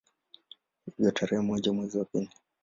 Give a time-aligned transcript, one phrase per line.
[0.85, 2.29] Hivyo tarehe moja mwezi wa pili